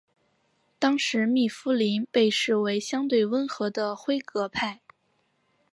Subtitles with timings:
[0.79, 4.81] 当时密夫林被视为相对温和的辉格派。